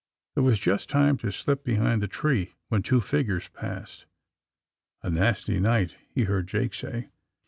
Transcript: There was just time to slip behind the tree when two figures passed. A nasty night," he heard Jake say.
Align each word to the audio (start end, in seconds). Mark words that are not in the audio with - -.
There 0.33 0.41
was 0.43 0.57
just 0.57 0.89
time 0.89 1.17
to 1.17 1.29
slip 1.31 1.63
behind 1.63 2.01
the 2.01 2.07
tree 2.07 2.55
when 2.69 2.81
two 2.81 3.01
figures 3.01 3.49
passed. 3.49 4.07
A 5.03 5.11
nasty 5.11 5.59
night," 5.59 5.95
he 6.09 6.23
heard 6.23 6.47
Jake 6.47 6.73
say. 6.73 7.09